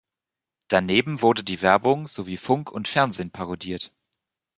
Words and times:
Daneben 0.67 1.21
wurde 1.21 1.43
die 1.43 1.61
Werbung 1.61 2.07
sowie 2.07 2.37
Funk 2.37 2.71
und 2.71 2.87
Fernsehen 2.87 3.29
parodiert. 3.29 3.93